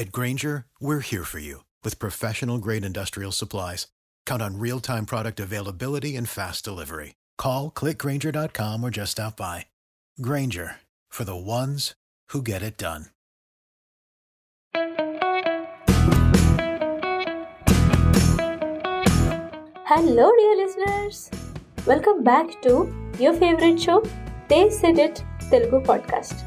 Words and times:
At 0.00 0.12
Granger, 0.12 0.64
we're 0.80 1.00
here 1.00 1.24
for 1.24 1.40
you 1.40 1.64
with 1.84 1.98
professional 1.98 2.56
grade 2.56 2.86
industrial 2.86 3.32
supplies. 3.32 3.86
Count 4.24 4.40
on 4.40 4.58
real 4.58 4.80
time 4.80 5.04
product 5.04 5.38
availability 5.38 6.16
and 6.16 6.26
fast 6.26 6.64
delivery. 6.64 7.16
Call 7.36 7.70
clickgranger.com 7.70 8.82
or 8.82 8.88
just 8.88 9.12
stop 9.12 9.36
by. 9.36 9.66
Granger 10.22 10.76
for 11.10 11.24
the 11.24 11.36
ones 11.36 11.92
who 12.30 12.40
get 12.40 12.62
it 12.62 12.78
done. 12.78 13.10
Hello, 19.84 20.32
dear 20.38 20.56
listeners. 20.64 21.30
Welcome 21.84 22.24
back 22.24 22.62
to 22.62 22.90
your 23.18 23.34
favorite 23.34 23.78
show, 23.78 24.02
They 24.48 24.70
Said 24.70 24.98
It 24.98 25.22
Telugu 25.50 25.82
podcast. 25.82 26.42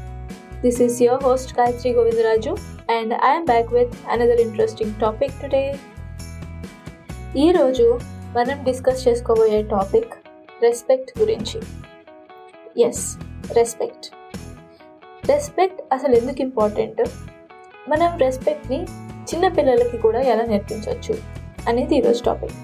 This 0.60 0.80
is 0.80 1.00
your 1.00 1.20
host 1.20 1.54
Gayatri 1.54 1.94
Govindaraju, 1.94 2.73
and 2.88 3.14
I'm 3.24 3.44
back 3.44 3.72
with 3.72 3.94
another 4.10 4.40
interesting 4.40 5.00
topic 5.00 5.40
today 5.40 5.78
ఈరోజు 7.36 7.98
మనం 8.36 8.64
discuss 8.64 9.08
చేసుకోబోయే 9.08 9.62
topic 9.62 10.12
respect 10.62 11.18
గురించి. 11.18 11.58
Yes 12.78 13.18
respect 13.56 14.06
respect 15.28 15.80
అసలు 15.92 16.14
ఎందుకు 16.14 16.42
important 16.42 17.00
మనం 17.88 18.18
రెస్పెక్ట్ని 18.18 18.86
చిన్నపిల్లలకి 19.32 19.98
కూడా 19.98 20.20
ఎలా 20.22 20.44
నేర్పించవచ్చు 20.44 21.14
అనేది 21.68 21.96
ఈరోజు 21.96 22.24
టాపిక్ 22.24 22.56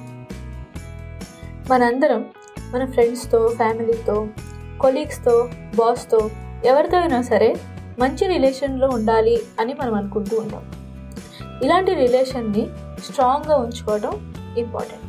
మనందరం 1.71 2.33
మన 2.75 2.85
ఫ్రెండ్స్తో 2.85 3.49
ఫ్యామిలీతో 3.49 4.29
కొలీగ్స్తో 4.79 5.49
బాస్తో 5.77 6.31
ఎవరితో 6.65 6.99
అయినా 6.99 7.23
సరే 7.23 7.57
మంచి 8.01 8.25
రిలేషన్లో 8.27 8.89
ఉండాలి 8.89 9.37
అని 9.61 9.73
మనం 9.81 9.95
అనుకుంటూ 9.95 10.35
ఉంటాం 10.37 10.65
ఇలాంటి 11.65 11.95
రిలేషన్ని 11.95 12.65
స్ట్రాంగ్గా 13.07 13.57
ఉంచుకోవడం 13.57 14.13
ఇంపార్టెంట్ 14.59 15.07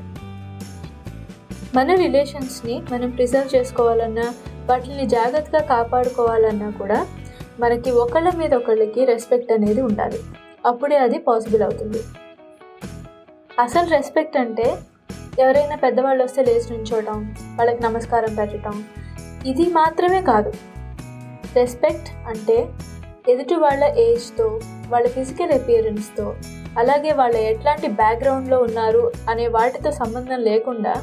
మన 1.76 1.94
రిలేషన్స్ని 2.04 2.76
మనం 2.92 3.10
ప్రిజర్వ్ 3.18 3.56
చేసుకోవాలన్నా 3.56 4.26
వాటిని 4.70 5.06
జాగ్రత్తగా 5.08 5.62
కాపాడుకోవాలన్నా 5.74 6.70
కూడా 6.80 7.00
మనకి 7.60 7.90
ఒకళ్ళ 8.04 8.30
మీద 8.40 8.52
ఒకళ్ళకి 8.54 9.02
రెస్పెక్ట్ 9.06 9.52
అనేది 9.56 9.82
ఉండాలి. 9.82 10.20
అప్పుడే 10.66 10.98
అది 11.06 11.18
పాసిబుల్ 11.28 11.64
అవుతుంది. 11.68 12.02
అసలు 13.64 13.88
రెస్పెక్ట్ 13.90 14.38
అంటే 14.38 14.68
ఎవరైనా 15.40 15.76
పెద్దవాళ్ళు 15.76 16.22
వస్తే 16.24 16.42
లేచి 16.48 16.70
నుంచోవడం 16.74 17.18
వాళ్ళకి 17.58 17.82
నమస్కారం 17.84 18.32
పెట్టడం 18.36 18.76
ఇది 19.46 19.66
మాత్రమే 19.80 20.22
కాదు. 20.32 20.52
రెస్పెక్ట్ 21.58 22.10
అంటే 22.28 22.58
ఎదుటి 23.32 23.56
వాళ్ళ 23.56 23.84
ఏజ్తో 23.84 24.48
వాళ్ళ 24.90 25.08
ఫిజికల్ 25.08 25.52
అపియరెన్స్తో 25.52 26.26
అలాగే 26.82 27.12
వాళ్ళ 27.12 27.36
ఎట్లాంటి 27.52 27.88
బ్యాక్గ్రౌండ్లో 27.88 28.58
ఉన్నారు 28.60 29.12
అనే 29.30 29.48
వాటితో 29.48 29.92
సంబంధం 29.92 30.40
లేకుండా 30.40 30.94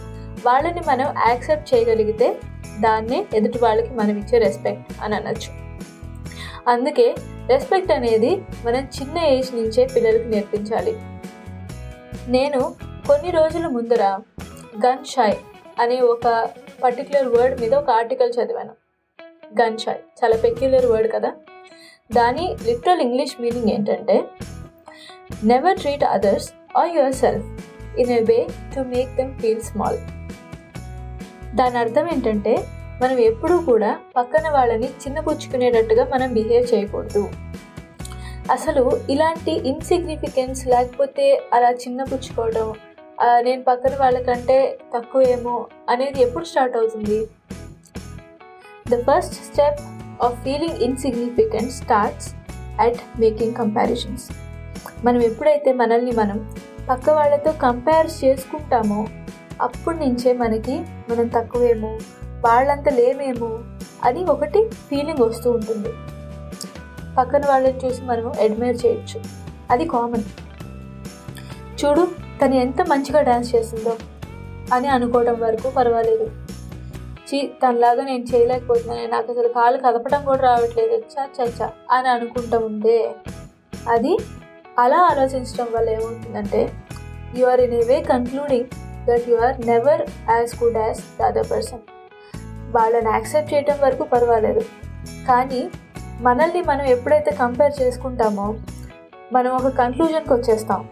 వాళ్ళని 0.46 0.80
మనం 0.80 1.08
యాక్సెప్ట్ 1.28 1.74
చేయగలిగితే 1.74 2.28
దాన్నే 2.80 3.26
ఎదుటి 3.34 3.58
వాళ్ళకి 3.58 3.92
మనం 3.94 4.14
ఇచ్చే 4.18 4.38
రెస్పెక్ట్ 4.38 5.02
అని 5.02 5.14
అనొచ్చు. 5.14 5.50
అందుకే 6.68 7.14
రెస్పెక్ట్ 7.48 7.92
అనేది 7.92 8.32
మనం 8.66 8.82
చిన్న 8.96 9.18
ఏజ్ 9.34 9.50
నుంచే 9.54 9.84
పిల్లలకు 9.94 10.28
నేర్పించాలి. 10.28 10.94
నేను 12.28 12.60
కొన్ని 13.08 13.30
రోజుల 13.30 13.66
ముందర 13.66 14.02
గన్ 14.86 15.04
షాయ్ 15.04 15.36
అనే 15.80 16.00
ఒక 16.00 16.26
పర్టికులర్ 16.84 17.28
వర్డ్ 17.28 17.60
మీద 17.60 17.74
ఒక 17.74 17.90
ఆర్టికల్ 17.90 18.32
చదివాను. 18.38 18.74
గన్ 19.60 19.78
షాయ్ 19.78 20.00
చాలా 20.20 20.36
పెక్యులర్ 20.36 20.86
వర్డ్ 20.86 21.08
కదా. 21.12 21.30
దాని 22.12 22.44
లిటరల్ 22.66 23.02
ఇంగ్లీష్ 23.06 23.34
మీనింగ్ 23.40 23.70
ఏంటంటే 23.70 24.16
never 25.44 25.78
treat 25.78 26.04
others 26.04 26.48
or 26.76 26.90
yourself 27.22 27.46
in 28.00 28.10
a 28.10 28.20
way 28.20 28.38
to 28.74 28.80
make 28.94 29.10
them 29.16 29.32
feel 29.40 29.62
small 29.62 29.98
దాని 31.54 31.78
అర్థం 31.78 32.06
ఏంటంటే 32.08 32.54
మనం 33.02 33.18
ఎప్పుడూ 33.18 33.56
కూడా 33.60 33.90
పక్కన 34.16 34.46
వాళ్ళని 34.48 34.88
చిన్నపుచ్చుకునేటట్టుగా 35.02 36.04
మనం 36.04 36.28
బిహేవ్ 36.34 36.66
చేయకూడదు. 36.74 37.22
అసలు 38.50 38.82
ఇలాంటి 39.10 39.52
ఇన్సిగ్నిఫికెన్స్ 39.70 40.66
లేకపోతే 40.66 41.24
అలా 41.52 41.70
చిన్నపుచ్చుకోవడం 41.82 42.68
నేను 43.46 43.62
పక్కన 43.62 43.94
వాళ్ళకంటే 44.00 44.56
తక్కువేమో 44.94 45.54
అనేది 45.88 46.18
ఎప్పుడు 46.22 46.44
స్టార్ట్ 46.44 46.76
అవుతుంది? 46.76 47.18
The 48.90 49.02
first 49.02 49.34
step 49.34 49.80
of 50.22 50.42
feeling 50.44 50.90
insignificant 50.90 51.68
starts 51.68 52.34
at 52.86 53.22
making 53.22 53.50
comparisons. 53.50 54.32
మనం 55.04 55.22
ఎప్పుడైతే 55.22 55.72
మనల్ని 55.72 56.12
మనం 56.12 56.54
పక్క 56.90 57.10
వాళ్ళతో 57.10 57.52
కంపేర్ 57.52 58.24
చేసుకుంటామో 58.24 59.06
అప్పటి 59.62 59.98
నుంచే 59.98 60.32
మనకి 60.32 60.80
మనం 60.80 61.26
తక్కువేమో 61.26 61.98
వాళ్ళంత 62.46 62.88
లేమేమో 62.88 63.58
అని 64.04 64.24
ఒకటి 64.24 64.68
ఫీలింగ్ 64.68 65.22
వస్తూ 65.22 65.50
ఉంటుంది. 65.50 65.88
పక్కన 67.18 67.46
వాళ్ళని 67.46 67.86
చూసి 67.86 68.02
మనము 68.02 68.32
అడ్మైర్ 68.40 68.86
చేయొచ్చు. 68.86 69.22
అది 69.70 69.84
కామన్ 69.84 70.22
చూడు 71.84 72.08
తను 72.44 72.54
ఎంత 72.54 72.82
మంచిగా 72.82 73.20
డ్యాన్స్ 73.20 73.54
చేస్తుందో 73.54 73.96
అని 74.72 74.88
అనుకోవడం 74.88 75.40
వరకు 75.40 75.70
పర్వాలేదు. 75.70 76.47
చీ 77.28 77.38
తనలాగా 77.62 78.02
నేను 78.04 78.24
చేయలేకపోతున్నాను. 78.24 79.06
నాకు 79.10 79.32
అసలు 79.32 79.48
కాలు 79.48 79.76
కదపడం 79.76 80.24
కూడా 80.24 80.42
రావట్లేదు. 80.42 80.96
చా 81.14 81.24
చచ్చా 81.38 81.70
అని 81.90 82.08
అనుకుంటూ 82.08 82.58
ఉంటే 82.58 83.14
అది 83.88 84.18
అలా 84.78 84.98
ఆలోచించడం 85.10 85.68
వల్ల 85.76 85.88
ఏమవుతుందంటే 85.90 86.60
you 87.36 87.46
are 87.46 87.60
in 87.60 87.74
a 87.74 87.82
way 87.82 88.00
concluding 88.00 88.68
that 89.08 89.28
you 89.28 89.36
are 89.36 89.66
never 89.66 90.02
as 90.30 90.64
good 90.64 90.76
as 90.76 91.00
the 91.18 91.22
other 91.22 91.50
person 91.50 91.84
వాళ్ళని 92.76 93.10
యాక్సెప్ట్ 93.10 93.54
చేయడం 93.54 93.78
వరకు 93.80 94.04
పర్వాలేదు. 94.04 94.60
కానీ 95.28 95.70
మనల్ని 96.20 96.62
మనం 96.62 96.84
ఎప్పుడైతే 96.84 97.30
కంపేర్ 97.30 97.82
చేసుకుంటామో 97.82 98.54
మనం 99.32 99.50
ఒక 99.50 99.68
కన్క్లూజన్కి 99.68 100.32
వచ్చేస్తాం. 100.32 100.88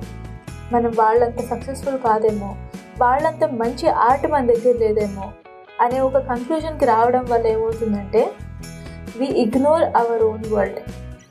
మనం 0.73 0.91
వాళ్ళంత 0.99 1.41
సక్సెస్ఫుల్ 1.51 1.99
కాదేమో 1.99 2.57
వాళ్ళంత 3.01 3.45
మంచి 3.45 3.89
ఆర్ట్ 3.89 4.27
మన 4.27 4.47
దగ్గర 4.47 4.77
లేదేమో 4.79 5.27
అనే 5.81 6.01
ఒక 6.01 6.19
కన్క్లూజన్కి 6.19 6.85
రావడం 6.85 7.25
వల్ల 7.31 7.47
ఏమవుతుందంటే 7.47 8.33
we 9.17 9.27
ignore 9.27 9.83
our 9.83 10.23
own 10.23 10.45
world 10.53 10.79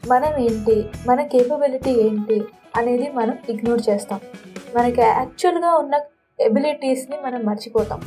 మనం 0.08 0.38
ఏంటి? 0.38 0.86
మన 1.08 1.22
కేపబిలిటీ 1.22 1.92
ఏంటి? 1.92 2.46
అనేది 2.76 3.10
మనం 3.10 3.38
ఇగ్నోర్ 3.50 3.82
చేస్తాం. 3.90 4.20
మనకి 4.76 5.02
యాక్చువల్గా 5.02 5.76
ఉన్న 5.76 6.00
ఎబిలిటీస్ని 6.40 7.18
మనం 7.26 7.46
మర్చిపోతాం. 7.46 8.02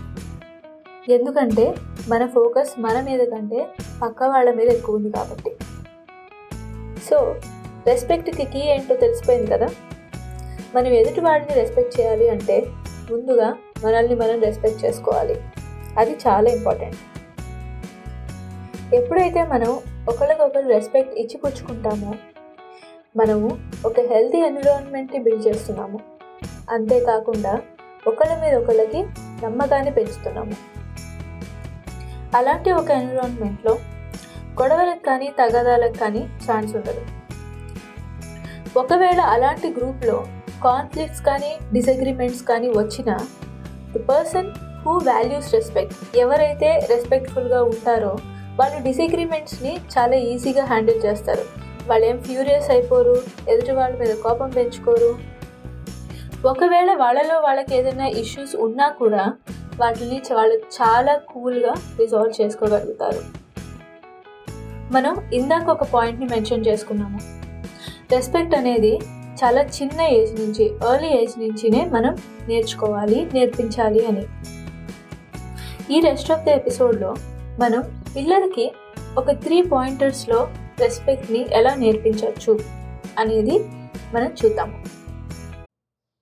ఎందుకంటే 1.08 1.74
మన 2.08 2.26
ఫోకస్ 2.26 2.80
మన 2.80 3.00
మీద 3.00 3.20
కంటే 3.20 3.66
పక్క 4.02 4.22
వాళ్ళ 4.22 4.54
మీద 4.54 4.68
ఎక్కువ 4.68 4.96
ఉంది 4.96 5.10
కాబట్టి. 5.10 5.56
సో 7.10 7.36
రెస్పెక్ట్కి 7.86 8.44
కీ 8.44 8.58
ఏంటో 8.58 8.94
తెలిసిపోయింది 8.94 9.50
కదా? 9.50 9.68
మనం 10.74 10.86
ఎదుటి 10.86 11.20
వాడిని 11.20 11.54
రెస్పెక్ట్ 11.54 12.00
చేయాలి 12.00 12.28
అంటే 12.28 12.66
ముందుగా 13.10 13.56
మనల్ని 13.84 14.14
మనం 14.14 14.40
రెస్పెక్ట్ 14.40 14.84
చేసుకోవాలి. 14.84 15.40
అది 15.98 16.12
చాలా 16.26 16.48
ఇంపార్టెంట్ 16.50 16.98
ఎప్పుడైతే 18.94 19.40
మనం 19.44 19.70
ఒకరికొకరు 20.08 20.68
రెస్పెక్ట్ 20.68 21.14
ఇచ్చి 21.18 21.36
పుచ్చుకుంటామో 21.38 22.12
మనము 23.16 23.48
ఒక 23.86 24.00
హెల్తీ 24.12 24.38
ఎన్విరాన్మెంట్ని 24.38 25.20
బిల్డ్ 25.22 25.46
చేస్తున్నాము. 25.46 25.98
అంతేకాకుండా 26.70 27.52
ఒకళ్ళ 28.06 28.32
మీద 28.42 28.54
ఒకళ్ళకి 28.54 29.00
నమ్మకాన్ని 29.44 29.90
పెంచుతున్నాము. 29.90 30.56
అలాంటి 32.38 32.70
ఒక 32.70 32.90
ఎన్విరాన్మెంట్లో 32.90 33.74
గొడవలకు 34.60 35.02
కానీ 35.06 35.28
తగాదాలకు 35.38 35.96
కానీ 35.98 36.22
ఛాన్స్ 36.46 36.72
ఉండదు. 36.76 37.02
ఒకవేళ 38.78 39.20
అలాంటి 39.34 39.68
గ్రూప్లో 39.68 40.16
కాన్ఫ్లిక్ట్స్ 40.64 41.22
కానీ 41.22 41.50
డిసగ్రిమెంట్స్ 41.72 42.42
కానీ 42.42 42.68
వచ్చినా 42.78 43.14
the 43.92 43.98
person 44.10 44.48
who 44.88 44.98
values 44.98 45.54
respect. 45.54 46.18
ఎవరైతే 46.18 46.86
రెస్పెక్ట్ఫుల్గా 46.90 47.62
ఉంటారో 47.62 48.18
వాళ్ళు 48.58 48.82
డిసగ్రిమెంట్స్ని 48.82 49.76
చాలా 49.94 50.16
ఈజీగా 50.16 50.64
హ్యాండిల్ 50.64 51.06
చేస్తారు. 51.06 51.44
వాళ్ళు 51.88 52.06
ఏం 52.06 52.22
ఫ్యూరియస్ 52.22 52.70
అయిపోరు 52.70 53.22
ఎదుటి 53.48 53.72
వాళ్ళ 53.72 53.96
మీద 53.96 54.14
కోపం 54.14 54.50
పెంచుకోరు. 54.50 55.18
ఒకవేళ 56.46 56.94
వాళ్ళలో 56.94 57.40
వాళ్ళకి 57.40 57.76
ఏదైనా 57.76 58.06
ఇష్యూస్ 58.06 58.56
ఉన్నా 58.56 58.88
కూడా 58.88 59.32
వాటిని 59.80 60.22
వాళ్ళు 60.32 60.56
చాలా 60.78 61.16
కూల్గా 61.16 61.74
రిజాల్వ్ 61.98 62.42
చేసుకోగలుగుతారు. 62.42 63.22
మనం 64.92 65.30
ఇందాక 65.32 65.68
ఒక 65.68 65.82
పాయింట్ని 65.82 66.26
మెన్షన్ 66.26 66.66
చేసుకున్నాము. 66.66 67.20
రెస్పెక్ట్ 68.12 68.54
అనేది 68.54 69.00
చాలా 69.44 69.62
చిన్న 69.62 70.00
ఏజ్ 70.00 70.40
నుంచి 70.40 70.64
ఎర్లీ 70.92 71.08
ఏజ్ 71.08 71.38
నుంచినే 71.38 71.84
మనం 71.84 72.16
నేర్చుకోవాలి 72.48 73.28
నేర్పించాలి 73.34 74.06
అని. 74.06 74.26
ఈ 75.93 75.99
రెస్ట్ 76.07 76.31
ఆఫ్ 76.35 76.45
ద 76.47 76.55
ఎపిసోడ్లో 76.59 77.11
మనం 77.59 77.83
పిల్లలకి 78.15 78.65
ఒక 79.21 79.31
త్రీ 79.43 79.57
పాయింటర్స్లో 79.73 80.39
రెస్పెక్ట్ని 80.83 81.41
ఎలా 81.59 81.73
నేర్పించవచ్చు 81.83 82.55
అనేది 83.23 83.57
మనం 84.15 84.31
చూద్దాము 84.41 84.75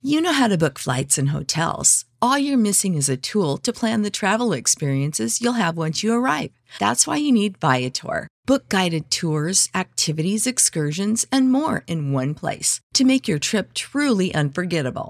You 0.03 0.19
know 0.19 0.33
how 0.33 0.47
to 0.47 0.57
book 0.57 0.77
flights 0.79 1.19
and 1.19 1.29
hotels. 1.29 1.89
All 2.21 2.37
you're 2.37 2.57
missing 2.59 2.95
is 2.95 3.07
a 3.07 3.17
tool 3.17 3.57
to 3.59 3.71
plan 3.71 4.01
the 4.01 4.09
travel 4.11 4.51
experiences 4.51 5.41
you'll 5.41 5.53
have 5.53 5.77
once 5.77 6.03
you 6.03 6.11
arrive. 6.13 6.49
That's 6.79 7.05
why 7.07 7.17
you 7.17 7.31
need 7.31 7.59
Viator. 7.59 8.17
Book 8.45 8.67
guided 8.69 9.05
tours, 9.11 9.59
activities, 9.75 10.47
excursions, 10.47 11.19
and 11.31 11.51
more 11.51 11.83
in 11.87 12.11
one 12.13 12.33
place 12.33 12.71
to 12.93 13.03
make 13.03 13.27
your 13.27 13.37
trip 13.39 13.67
truly 13.75 14.33
unforgettable. 14.33 15.09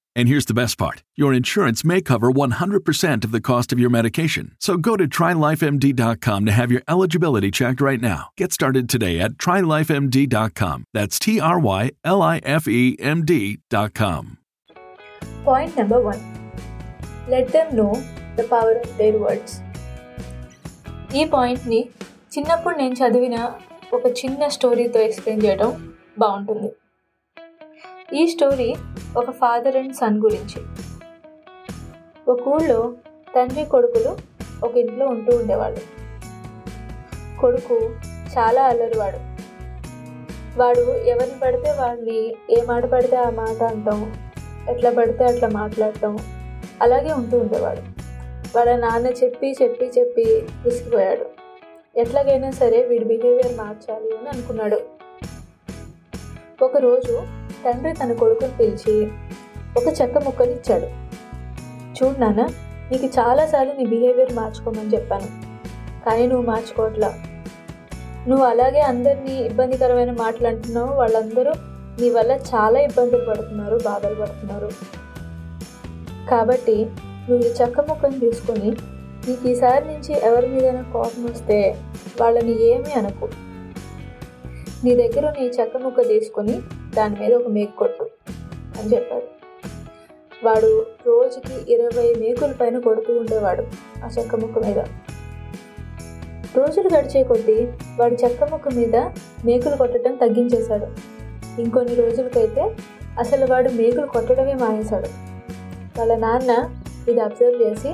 And 0.16 0.28
here's 0.28 0.46
the 0.46 0.54
best 0.54 0.76
part 0.78 0.98
your 1.16 1.32
insurance 1.32 1.84
may 1.84 2.00
cover 2.02 2.28
100% 2.32 3.24
of 3.24 3.32
the 3.32 3.40
cost 3.42 3.70
of 3.70 3.78
your 3.78 3.90
medication. 3.90 4.46
So 4.58 4.76
go 4.78 4.96
to 4.96 5.06
trylifemd.com 5.08 6.46
to 6.46 6.52
have 6.52 6.72
your 6.72 6.82
eligibility 6.88 7.50
checked 7.50 7.82
right 7.82 8.00
now. 8.02 8.20
Get 8.36 8.52
started 8.52 8.88
today 8.88 9.20
at 9.20 9.32
trylifemd.com. 9.38 10.84
That's 10.94 11.18
T 11.18 11.38
R 11.40 11.58
Y 11.60 11.82
L 12.04 12.22
I 12.22 12.38
F 12.60 12.66
E 12.76 12.82
M 13.16 13.20
D.com. 13.24 14.24
Point 15.46 15.76
number 15.80 16.02
one 16.06 16.22
let 17.32 17.50
them 17.56 17.70
know 17.80 17.88
the 18.38 18.44
power 18.52 18.78
of 18.80 18.94
their 19.00 19.18
words 19.24 19.54
ఈ 21.14 21.24
పాయింట్ని 21.34 21.80
చిన్నప్పుడు 22.32 22.74
నేను 22.76 22.96
చదివిన 23.00 23.36
ఒక 23.92 24.06
చిన్న 24.20 24.48
స్టోరీతో 24.56 25.00
explain 25.08 25.44
చేయడం 25.46 25.70
బాగుంటుంది 26.18 26.70
ఈ 28.13 28.27
స్టోరీ 28.27 28.75
ఒక 29.17 29.31
ఫాదర్ 29.31 29.75
అండ్ 29.75 29.93
సన్ 29.93 30.21
గురించి. 30.21 30.61
ఒక 32.27 32.47
ఊళ్ళో 32.47 32.93
తండ్రి 33.35 33.65
కొడుకులు 33.65 34.17
ఒక 34.65 34.77
ఇంట్లో 34.77 35.05
ఉంటూ 35.05 35.37
ఉండేవాళ్ళు. 35.37 35.81
కొడుకు 37.41 37.75
చాలా 38.37 38.63
అల్లరివాడు. 38.63 39.17
వాడు 40.59 40.79
ఎవరిని 40.79 41.39
పడితే 41.43 41.71
వాడిని 41.71 42.35
ఏ 42.49 42.65
మాట 42.65 42.85
పడితే 42.85 43.15
ఆ 43.15 43.29
మాట 43.29 43.63
అంటాం 43.63 44.15
ఎట్లా 44.69 44.91
పడితే 44.91 45.23
అట్లా 45.25 45.47
మాట్లాడటం 45.47 46.17
అలాగే 46.81 47.11
ఉంటూ 47.11 47.37
ఉండేవాడు. 47.37 47.81
వాళ్ళ 48.57 48.75
నాన్న 48.75 49.07
చెప్పి 49.07 49.55
చెప్పి 49.63 49.91
చెప్పి 49.99 50.23
విసిగిపోయాడు. 50.65 51.25
ఎట్లాగైనా 51.99 52.51
సరే 52.51 52.83
వీడి 52.83 53.05
బిహేవియర్ 53.05 53.57
మార్చాలి 53.57 54.17
అని 54.17 54.29
అనుకున్నాడు. 54.29 54.81
ఒకరోజు 56.61 57.40
తండ్రి 57.65 57.91
తన 57.93 58.13
కొడుకుని 58.13 58.53
పిలిచి 58.59 58.95
ఒక 59.77 59.87
చెక్క 60.01 60.17
ముక్కనిచ్చాడు 60.17 60.87
చూడు 61.97 62.17
నాన్న 62.19 62.41
నీకు 62.91 63.07
చాలాసార్లు 63.19 63.73
నీ 63.77 63.85
బిహేవియర్ 63.85 64.33
మార్చుకోమని 64.33 64.93
చెప్పాను 64.95 65.29
కానీ 66.05 66.23
నువ్వు 66.27 66.45
మార్చుకోవట్లా. 66.45 67.09
నువ్వు 68.27 68.43
అలాగే 68.45 68.79
అందరినీ 68.79 69.35
ఇబ్బందికరమైన 69.49 70.11
మాటలు 70.11 70.47
అంటున్నావు 70.47 70.91
వాళ్ళందరూ 70.93 71.53
నీ 71.99 72.09
వల్ల 72.09 72.31
చాలా 72.31 72.79
ఇబ్బందులు 72.79 73.23
పడుతున్నారు 73.25 73.77
బాధలు 73.85 74.15
పడుతున్నారు. 74.15 74.69
కాబట్టి 76.29 76.77
నువ్వు 77.27 77.41
ఈ 77.47 77.51
చెక్క 77.61 77.79
ముక్కను 77.89 78.19
తీసుకొని 78.19 78.69
నీకు 79.27 79.43
ఈసారి 79.49 79.83
నుంచి 79.93 80.11
ఎవరి 80.27 80.47
మీదైనా 80.47 80.83
కోపం 80.93 81.23
వస్తే 81.31 81.57
వాళ్ళని 82.21 82.53
ఏమీ 82.69 82.91
అనకు. 82.91 83.27
నీ 84.83 84.91
దగ్గర 84.95 85.25
నీ 85.39 85.45
చెక్క 85.59 85.77
ముక్క 85.77 86.07
తీసుకొని 86.07 86.55
దాని 86.95 87.19
మీద 87.19 87.33
ఒక 87.33 87.47
మేకు 87.47 87.77
కొట్టు 87.77 88.09
అని 88.79 88.93
చెప్పాడు. 88.93 89.23
వాడు 90.45 90.85
రోజుకి 91.07 91.73
ఇరవై 91.73 92.15
మేకుల 92.19 92.51
పైన 92.51 92.79
కొడుతూ 92.79 93.19
ఉండేవాడు 93.19 93.63
ఆ 94.05 94.07
చెక్క 94.07 94.35
ముక్క 94.35 94.59
మీద. 94.59 94.79
రోజులు 96.57 96.89
గడిచే 96.97 97.23
కొద్దీ 97.23 97.67
వాడు 97.97 98.13
చెక్క 98.13 98.43
ముక్క 98.43 98.69
మీద 98.69 98.95
మేకులు 99.45 99.75
కొట్టడం 99.75 100.15
తగ్గించేశాడు. 100.15 100.87
ఇంకొన్ని 101.61 101.95
రోజులకైతే 101.95 102.75
అసలు 103.19 103.45
వాడు 103.45 103.69
మేకులు 103.69 104.05
కొట్టడమే 104.05 104.53
మానేశాడు. 104.53 105.07
వాళ్ళ 105.99 106.15
నాన్న 106.15 106.69
ఇది 107.09 107.19
అబ్జర్వ్ 107.19 107.63
చేసి 107.63 107.89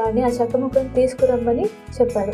వాడిని 0.00 0.22
ఆ 0.22 0.28
చెక్క 0.28 0.56
ముక్కను 0.56 0.94
తీసుకురమ్మని 0.94 1.64
చెప్పాడు. 2.02 2.32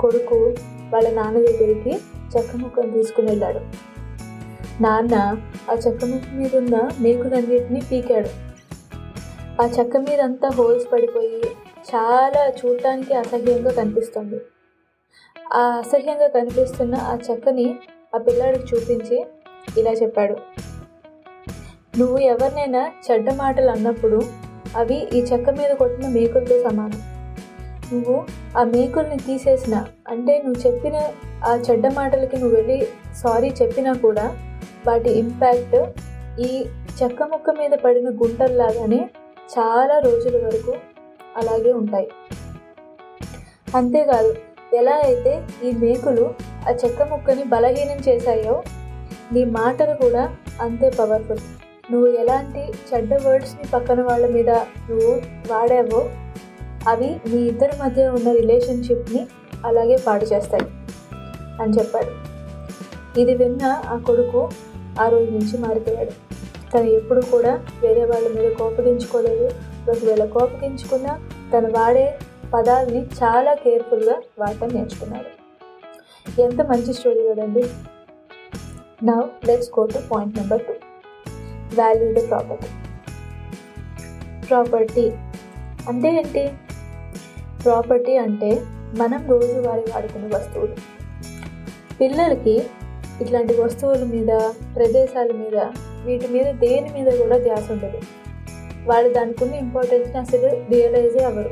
కొడుకు 0.00 0.54
వాళ్ళ 0.94 1.10
నాన్న 1.10 1.38
దగ్గరికి 1.38 1.98
చెక్క 2.36 2.56
ముక్కను 2.56 2.92
తీసుకుని 2.92 3.26
వెళ్ళాడు. 3.26 3.87
నాన్న 4.80 5.14
ఆ 5.70 5.74
చెక్క 5.74 6.04
ముక్క 6.04 6.28
మీద 6.34 6.56
ఉన్న 6.56 6.76
మేకులన్నిటినీ 7.00 7.80
పీకాడు. 7.80 8.30
ఆ 9.60 9.66
చెక్క 9.66 9.96
మీదంతా 9.96 10.48
హోల్స్ 10.48 10.86
పడిపోయి 10.92 11.40
చాలా 11.90 12.42
చూడటానికి 12.58 13.14
అసహ్యంగా 13.14 13.70
కనిపిస్తుంది. 13.70 14.38
ఆ 15.54 15.62
అసహ్యంగా 15.82 16.28
కనిపిస్తున్న 16.28 16.94
ఆ 16.94 17.14
చెక్కని 17.28 17.66
ఆ 18.14 18.18
పిల్లాడికి 18.18 18.66
చూపించి 18.66 19.18
ఇలా 19.78 19.92
చెప్పాడు. 19.92 20.36
నువ్వు 21.98 22.18
ఎవరినైనా 22.18 22.82
చెడ్డ 23.06 23.30
మాటలు 23.34 23.70
అన్నప్పుడు 23.70 24.18
అవి 24.76 24.98
ఈ 25.14 25.20
చెక్క 25.20 25.50
మీద 25.50 25.72
కొట్టిన 25.72 26.08
మేకులతో 26.08 26.56
సమానం. 26.68 27.00
నువ్వు 27.92 28.16
ఆ 28.56 28.64
మేకుల్ని 28.64 29.16
తీసేసిన 29.16 29.86
అంటే 30.08 30.34
నువ్వు 30.38 30.60
చెప్పిన 30.66 30.96
ఆ 31.44 31.52
చెడ్డ 31.56 31.86
మాటలకి 31.94 32.36
నువ్వు 32.36 32.56
వెళ్ళి 32.56 32.78
సారీ 33.14 33.50
చెప్పినా 33.50 33.92
కూడా 33.92 34.26
వాటి 34.88 35.10
ఇంపాక్ట్ 35.18 35.78
ఈ 36.40 36.50
చెక్క 36.98 37.22
ముక్క 37.22 37.50
మీద 37.50 37.74
పడిన 37.84 38.08
గుంటల్లాగానే 38.20 39.00
చాలా 39.54 39.96
రోజుల 39.98 40.36
వరకు 40.46 40.72
అలాగే 41.36 41.72
ఉంటాయి. 41.72 42.08
అంతేకాదు 43.76 44.30
ఎలా 44.76 44.96
అయితే 45.04 45.32
ఈ 45.64 45.70
మేకులు 45.72 46.24
ఆ 46.68 46.72
చెక్క 46.82 47.02
ముక్కని 47.02 47.44
బలహీనం 47.44 47.98
చేశాయో 48.08 48.56
నీ 49.32 49.42
మాటలు 49.58 49.94
కూడా 49.94 50.22
అంతే 50.60 50.88
పవర్ఫుల్ 50.90 51.42
నువ్వు 51.92 52.08
ఎలాంటి 52.22 52.62
చెడ్డ 52.88 53.12
వర్డ్స్ని 53.26 53.66
పక్కన 53.74 54.00
వాళ్ళ 54.02 54.24
మీద 54.36 54.50
నువ్వు 54.88 55.12
వాడావో 55.50 56.00
అవి 56.88 57.10
మీ 57.30 57.38
ఇద్దరి 57.46 57.74
మధ్య 57.82 58.08
ఉన్న 58.08 58.28
రిలేషన్షిప్ని 58.32 59.22
అలాగే 59.66 59.96
పాడు 60.06 60.24
చేస్తాయి 60.24 60.66
అని 61.62 61.72
చెప్పాడు. 61.78 62.12
ఇది 63.20 63.34
విన్న 63.34 63.64
ఆ 63.92 63.96
కొడుకు 64.06 64.40
ఆ 65.00 65.08
రోజు 65.08 65.30
నుంచి 65.30 65.58
మారిపోయాడు. 65.58 66.10
తను 66.72 66.84
ఎప్పుడు 66.84 67.20
కూడా 67.20 67.64
వేరే 67.82 68.04
వాళ్ళ 68.04 68.28
మీద 68.28 68.52
కోపగించుకోలేదు. 68.52 69.44
ఒకవేళ 69.90 70.24
కోపగించుకున్నా 70.24 71.30
తను 71.52 71.70
వాడే 71.70 72.18
పదాలని 72.54 73.06
చాలా 73.06 73.54
కేర్ఫుల్గా 73.54 74.20
వాడటం 74.38 74.68
నేర్చుకున్నాడు. 74.68 75.30
ఎంత 76.40 76.60
మంచి 76.62 76.94
స్టోరీ 76.94 77.28
కదండి. 77.28 77.64
నా 79.02 79.28
let's 79.46 79.70
go 79.78 79.86
to 79.86 79.98
point 80.10 80.36
number 80.36 80.62
two 80.62 80.74
value 81.82 82.12
the 82.12 82.28
property 82.28 82.66
property 84.48 85.10
అంటే 85.88 86.08
ఏంటి? 86.16 86.52
ప్రాపర్టీ 87.64 88.16
అంటే 88.16 88.50
మనం 88.98 89.26
రోజువారీ 89.28 89.80
వాడుకునే 89.80 90.36
వస్తువులు. 90.36 90.76
పిల్లలకి 92.00 92.66
ఇట్లాంటి 93.22 93.60
వస్తువుల 93.60 94.04
మీద 94.04 94.38
ప్రదేశాల 94.76 95.32
మీద 95.32 95.56
వీటి 96.04 96.28
మీద 96.28 96.54
దేని 96.54 96.92
మీద 96.92 97.18
కూడా 97.18 97.38
ధ్యాస 97.38 97.70
ఉండదు. 97.70 98.00
వాళ్ళు 98.86 99.14
దానికి 99.14 99.44
ఉన్న 99.44 99.54
ఇంపార్టెన్స్ని 99.54 100.18
అసలు 100.18 100.46
రియలైజే 100.46 101.18
అవ్వరు. 101.18 101.50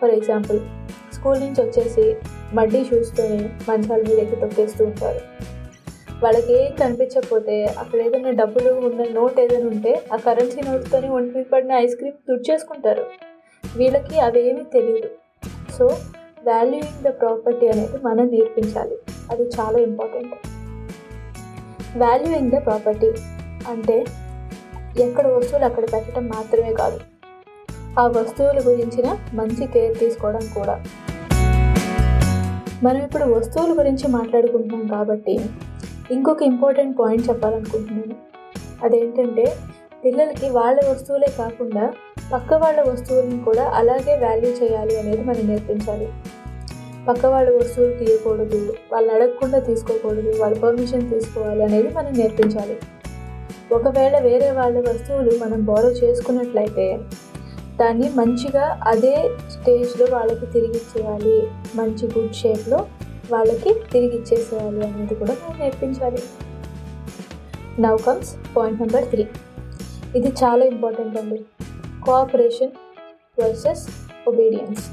ఫర్ 0.00 0.10
ఎగ్జాంపుల్ 0.10 0.60
స్కూల్ 1.14 1.40
నుంచి 1.40 1.62
వచ్చేసి 1.62 2.16
మడ్డీ 2.54 2.84
షూస్తోని 2.84 3.48
మంచాల 3.68 4.00
మీద 4.00 4.18
ఎక్కి 4.18 4.36
తొక్కేస్తూ 4.36 4.84
ఉంటారు. 4.84 5.20
వాళ్ళకి 6.22 6.52
ఏం 6.52 6.72
కనిపించకపోతే 6.80 7.64
అక్కడ 7.64 8.00
ఏదైనా 8.00 8.30
డబ్బులు 8.30 8.72
ఉన్న 8.72 9.04
నోట్ 9.12 9.40
ఏదైనా 9.40 9.66
ఉంటే 9.66 10.02
ఆ 10.12 10.16
కరెన్సీ 10.16 10.60
నోట్తోని 10.62 11.08
ఒంటి 11.08 11.42
పడిన 11.42 11.72
ఐస్ 11.72 11.96
క్రీమ్ 11.96 12.16
తుడిచేసుకుంటారు. 12.28 13.04
వీళ్ళకి 13.76 14.20
అవేమీ 14.20 14.64
తెలియదు 14.72 15.08
సో 15.78 15.84
వాల్యూయింగ్ 16.46 17.04
ద 17.04 17.08
ప్రాపర్టీ 17.08 17.68
అనేది 17.68 17.98
మనం 18.04 18.26
నేర్పించాలి. 18.26 18.96
అది 19.30 19.42
చాలా 19.42 19.78
ఇంపార్టెంట్ 19.78 20.34
వాల్యూయింగ్ 22.00 22.50
ద 22.50 22.58
ప్రాపర్టీ 22.66 23.08
అంటే 23.68 23.96
ఎక్కడ 25.00 25.26
వస్తువులు 25.26 25.64
అక్కడ 25.64 25.84
పెట్టడం 25.92 26.28
మాత్రమే 26.28 26.72
కాదు. 26.72 26.98
ఆ 27.98 28.06
వస్తువుల 28.06 28.58
గురించిన 28.68 29.18
మంచి 29.34 29.66
కేర్ 29.66 29.98
తీసుకోవడం 29.98 30.44
కూడా. 30.54 30.74
మనం 32.84 33.00
ఇప్పుడు 33.02 33.24
వస్తువుల 33.24 33.72
గురించి 33.78 34.08
మాట్లాడుకుంటున్నాం 34.08 34.86
కాబట్టి 34.86 35.34
ఇంకొక 36.10 36.42
ఇంపార్టెంట్ 36.42 36.98
పాయింట్ 36.98 37.28
చెప్పాలనుకుంటున్నాను. 37.30 38.16
అదేంటంటే 38.84 39.56
పిల్లలకి 40.04 40.48
వాళ్ళ 40.50 40.78
వస్తువులే 40.90 41.30
కాకుండా 41.38 41.92
పక్క 42.32 42.54
వాళ్ళ 42.54 42.80
వస్తువులను 42.90 43.44
కూడా 43.44 43.64
అలాగే 43.80 44.14
వాల్యూ 44.16 44.50
చేయాలి 44.50 44.96
అనేది 45.00 45.22
మనం 45.22 45.46
నేర్పించాలి. 45.46 46.08
పక్క 47.06 47.26
వాళ్ళ 47.26 47.48
వస్తువులు 47.56 47.94
తీయకూడదు 48.00 48.58
వాళ్ళని 48.92 49.12
అడగకుండా 49.14 49.58
తీసుకోకూడదు 49.68 50.32
వాళ్ళ 50.40 50.54
పర్మిషన్ 50.64 51.06
తీసుకోవాలి 51.12 51.62
అనేది 51.68 51.88
మనం 51.98 52.12
నేర్పించాలి. 52.20 52.76
ఒకవేళ 53.76 54.14
వేరే 54.28 54.48
వాళ్ళ 54.58 54.76
వస్తువులు 54.88 55.32
మనం 55.44 55.60
బోరో 55.64 55.90
చేసుకున్నట్లయితే 56.02 56.86
దాన్ని 57.80 58.08
మంచిగా 58.20 58.64
అదే 58.92 59.14
స్టేజ్లో 59.54 60.06
వాళ్ళకి 60.16 60.46
తిరిగి 60.54 60.78
ఇచ్చేయాలి. 60.80 61.36
మంచి 61.78 62.06
గుడ్ 62.14 62.34
షేప్లో 62.42 62.78
వాళ్ళకి 63.32 63.70
తిరిగి 63.92 64.16
ఇచ్చేసేయాలి 64.20 64.80
అనేది 64.86 65.14
కూడా 65.14 65.34
మనం 65.42 65.58
నేర్పించాలి. 65.60 66.22
Now 67.86 68.00
comes 68.06 68.32
point 68.56 68.80
number 68.82 69.06
three 69.12 69.24
ఇది 70.18 70.32
చాలా 70.42 70.64
ఇంపార్టెంట్ 70.72 71.16
అండి. 71.22 71.40
కోఆపరేషన్ 72.06 72.74
వర్సెస్ 73.40 73.84
ఒబీడియన్స్ 74.30 74.84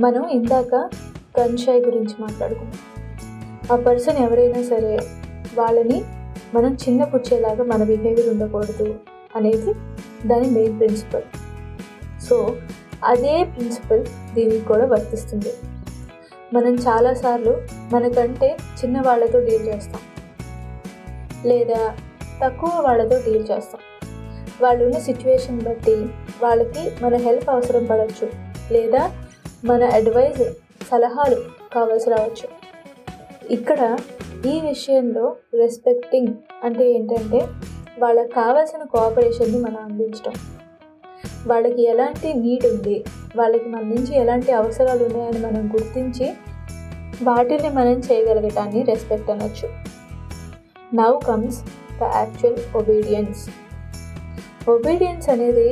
మనం 0.00 0.28
ఇందాక 0.28 0.90
కన్షాయ్ 1.36 1.84
గురించి 1.84 2.14
మాట్లాడుకున్నాం. 2.20 2.78
ఆ 3.72 3.82
పర్సన్ 3.82 4.18
ఎవరైనా 4.18 4.62
సరే 4.62 5.00
వాళ్ళని 5.58 6.04
మనం 6.54 6.74
చిన్న 6.74 7.04
పుచ్చేలాగా 7.04 7.64
మన 7.64 7.84
బిహేవియర్ 7.84 8.28
ఉండకూడదు 8.28 8.94
అనేది 9.36 9.74
దాని 10.28 10.50
మెయిన్ 10.50 10.78
ప్రిన్సిపల్ 10.78 11.22
సో 12.22 12.56
అదే 13.04 13.44
ప్రిన్సిపల్ 13.44 14.06
దీనికి 14.34 14.64
కూడా 14.64 14.86
వర్తిస్తుంది. 14.86 15.52
మనం 16.54 16.74
చాలాసార్లు 16.74 17.56
మనకంటే 17.92 18.56
చిన్న 18.84 19.00
వాళ్ళతో 19.00 19.40
డీల్ 19.40 19.66
చేస్తాం. 19.68 20.02
లేదా 21.46 21.96
తక్కువ 22.44 22.70
వాళ్ళతో 22.80 23.18
డీల్ 23.18 23.46
చేస్తాం. 23.50 23.80
వాళ్ళు 24.62 24.84
ఉన్న 24.84 24.98
సిచ్యువేషన్ 24.98 25.62
బట్టి 25.62 26.06
వాళ్ళకి 26.42 26.90
మన 27.02 27.14
హెల్ప్ 27.14 27.50
అవసరం 27.50 27.84
పడవచ్చు 27.84 28.28
లేదా 28.72 29.12
మన 29.68 29.82
అడ్వైజ్ 29.84 30.42
సలహాలు 30.90 31.38
కావాల్సి 31.74 32.10
రావచ్చు. 32.10 32.46
ఇక్కడ 33.50 33.80
ఈ 34.46 34.60
విషయంలో 34.60 35.36
రెస్పెక్టింగ్ 35.54 36.30
అంటే 36.64 36.84
ఏంటంటే 36.92 37.40
వాళ్ళకి 37.98 38.32
కావాల్సిన 38.34 38.82
కోఆపరేషన్ని 38.84 39.58
మనం 39.58 39.76
అందించడం 39.76 40.36
వాళ్ళకి 41.46 41.82
ఎలాంటి 41.82 42.28
నీడ్ 42.34 42.66
ఉంది 42.66 43.04
వాళ్ళకి 43.36 43.68
మన 43.68 43.82
నుంచి 43.82 44.12
ఎలాంటి 44.14 44.52
అవసరాలు 44.52 45.04
ఉన్నాయని 45.04 45.38
మనం 45.38 45.66
గుర్తించి 45.74 46.26
వాటిని 47.22 47.68
మనం 47.68 47.98
చేయగలగటాన్ని 47.98 48.82
రెస్పెక్ట్ 48.82 49.30
అనొచ్చు. 49.30 49.68
Now 50.94 51.18
comes 51.28 51.60
the 52.00 52.10
actual 52.18 52.58
obedience 52.76 53.44
obedience 54.68 55.28
అనేది 55.28 55.68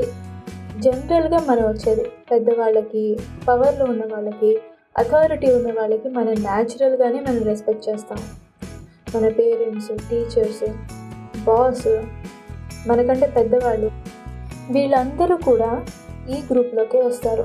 జనరల్గా 0.78 1.38
మనం 1.50 1.64
వచ్చేది 1.68 2.07
పెద్దవాళ్ళకి 2.30 3.18
పవర్లో 3.49 3.85
ఉన్న 3.85 4.04
వాళ్ళకి 4.12 4.50
అథారిటీ 4.99 5.52
ఉన్న 5.52 5.80
వాళ్ళకి 5.80 6.08
మనం 6.08 6.32
న్యాచురల్గానే 6.32 7.20
మనం 7.20 7.42
రెస్పెక్ట్ 7.42 7.88
చేస్తాం. 7.88 8.18
మన 9.14 9.28
పేరెంట్స్ 9.28 9.88
టీచర్స్ 10.11 10.64
బాస్ 11.44 11.88
మనకంటే 12.88 13.26
పెద్దవాళ్ళు 13.26 13.90
వీళ్ళందరూ 14.73 15.37
కూడా 15.37 15.87
ఈ 16.30 16.38
గ్రూప్లోకే 16.52 17.02
వస్తారు. 17.02 17.44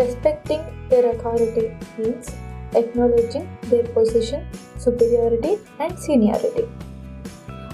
Respecting 0.00 0.90
their 0.90 1.06
authority 1.06 1.66
means 1.98 2.30
acknowledging 2.76 3.70
their 3.70 3.96
position 3.96 4.44
superiority 4.80 5.58
and 5.80 5.98
seniority 5.98 6.64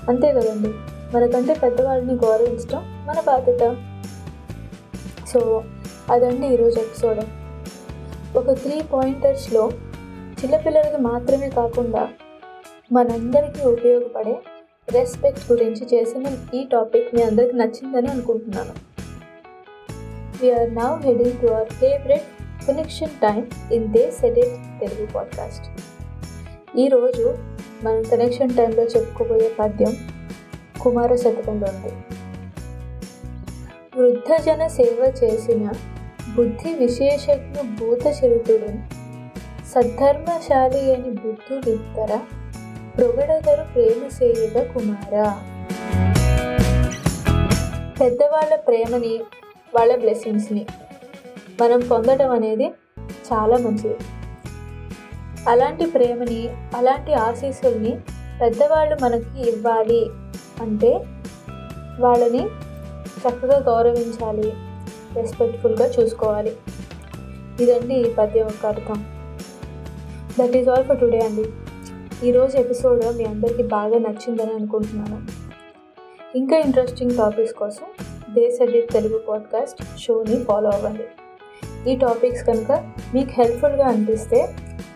అంతే 0.09 0.29
కదండి. 0.33 0.69
మనకంటే 1.17 1.55
పెద్దవాళ్ళని 1.55 2.15
గౌరవించడం 2.15 2.83
మన 3.07 3.21
బాధ్యత. 3.27 3.65
సో 5.27 5.65
అదండి 6.11 6.47
ఈరోజు 6.47 6.79
ఎపిసోడ్. 6.81 7.21
ఒక 8.37 8.51
త్రీ 8.51 8.83
పాయింటర్స్లో 8.93 9.71
చిన్నపిల్లలకి 10.41 10.97
మాత్రమే 11.03 11.49
కాకుండా 11.49 12.09
మనందరికీ 12.93 13.69
ఉపయోగపడే 13.69 14.37
రెస్పెక్ట్ 14.91 15.53
గురించి 15.53 15.87
చేసిన 15.95 16.37
ఈ 16.55 16.69
టాపిక్ 16.73 17.15
మీ 17.15 17.23
అందరికి 17.23 17.57
నచ్చిందని 17.57 18.09
అనుకుంటున్నాను. 18.09 18.75
We're 20.43 20.75
now 20.75 20.97
heading 20.99 21.41
to 21.43 21.47
our 21.47 21.69
favourite 21.69 22.29
connection 22.69 23.15
time 23.23 23.51
in 23.73 23.89
Desh 23.93 24.11
edit 24.11 24.81
Telugu 24.81 25.13
podcast 25.13 25.67
ఈరోజు 26.79 27.35
మనం 27.83 28.03
కనెక్షన్ 28.03 28.57
టైంలో 28.57 28.83
చెప్పుకోబోయే 28.83 29.53
పద్యం 29.59 29.97
కుమార 30.81 31.15
శతకంలో 31.17 31.69
ఉంది. 31.69 31.93
వృద్ధజన 33.97 34.67
సేవ 34.67 35.13
చేసిన 35.25 35.71
బుద్ధి 36.37 36.75
విశేషజ్ఞ 36.75 37.61
భూత 37.79 38.11
సద్ధర్మశాలి 39.75 40.95
అని 40.95 41.11
బుద్ధుడిద్దర 41.11 42.19
ప్రొగడదరు 42.97 43.65
ప్రేమసేయుగ 43.75 44.63
కుమార. 44.63 45.15
పెద్దవాళ్ళ 48.01 48.57
ప్రేమని 48.57 49.21
వాళ్ళ 49.75 49.97
బ్లెస్సింగ్స్ని 49.97 50.67
మనం 51.61 51.81
పొందడం 51.81 52.31
అనేది 52.31 52.69
చాలా 53.33 53.57
మంచిది. 53.57 53.97
అలాంటి 55.49 55.87
ప్రేమని 55.87 56.49
అలాంటి 56.77 57.15
ఆశీస్సుల్ని 57.15 57.97
పెద్దవాళ్ళు 58.41 58.97
మనకి 59.03 59.51
ఇవ్వాలి 59.51 60.07
అంటే 60.63 60.93
వాళ్ళని 62.01 62.47
చక్కగా 63.23 63.59
గౌరవించాలి. 63.59 64.53
రెస్పెక్ట్ఫుల్గా 65.19 65.87
చూసుకోవాలి. 65.97 66.53
ఇదండి 67.63 67.95
ఈ 67.95 68.09
పద్యం 68.19 68.47
యొక్క 68.53 68.67
అర్థం 68.67 68.99
that 70.39 70.57
is 70.57 70.69
all 70.69 70.85
for 70.85 71.01
today 71.01 71.21
అండి 71.29 71.47
ఈరోజు 72.27 72.55
ఎపిసోడ్ 72.57 73.01
మీ 73.19 73.25
అందరికీ 73.25 73.63
బాగా 73.77 73.99
నచ్చిందని 73.99 74.55
అనుకుంటున్నాను. 74.59 75.19
ఇంకా 76.39 76.57
ఇంట్రెస్టింగ్ 76.59 77.17
టాపిక్స్ 77.17 77.55
కోసం 77.55 77.87
దేశ్ 78.35 78.59
ఎడిట్ 78.63 78.93
తెలుగు 78.93 79.19
పాడ్కాస్ట్ 79.29 79.81
షోని 79.99 80.37
ఫాలో 80.45 80.71
అవ్వండి. 80.71 81.07
ఈ 81.91 81.97
టాపిక్స్ 81.97 82.45
కనుక 82.45 82.73
మీకు 83.15 83.33
హెల్ప్ఫుల్గా 83.39 83.87
అనిపిస్తే 83.87 84.39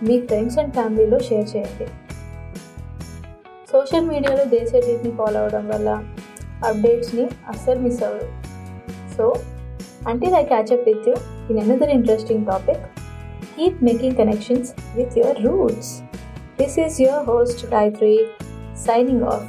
మీ 0.03 0.15
ఫ్రెండ్స్ 0.21 0.59
అండ్ 0.59 0.73
ఫ్యామిలీలో 0.75 1.19
షేర్ 1.29 1.49
చేయండి. 1.53 1.87
సోషల్ 3.73 4.07
మీడియాలో 4.07 4.45
దేశ 4.57 4.71
ఎడిట్ని 4.75 5.12
ఫాలో 5.17 5.39
అవ్వడం 5.41 5.65
వల్ల 5.69 5.89
అప్డేట్స్ని 6.69 7.25
అస్సలు 7.49 7.81
మిస్ 7.81 8.03
అవ్వరు. 8.03 8.29
So 9.17 9.25
Until 10.07 10.35
I 10.35 10.45
catch 10.45 10.71
up 10.71 10.87
with 10.87 11.07
you 11.07 11.14
in 11.50 11.59
another 11.59 11.87
interesting 11.87 12.47
topic, 12.47 12.80
keep 13.54 13.80
making 13.83 14.14
connections 14.14 14.75
with 14.97 15.14
your 15.16 15.35
roots. 15.42 16.02
This 16.57 16.78
is 16.78 16.99
your 16.99 17.23
host, 17.23 17.66
Gayatri, 17.66 18.30
signing 18.75 19.23
off. 19.23 19.45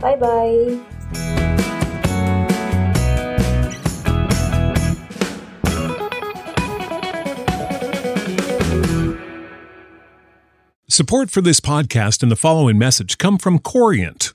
Bye 0.00 0.16
bye. 0.16 0.78
Support 10.88 11.30
for 11.30 11.40
this 11.40 11.60
podcast 11.60 12.22
and 12.22 12.30
the 12.30 12.36
following 12.36 12.76
message 12.76 13.18
come 13.18 13.38
from 13.38 13.58
Corient 13.58 14.34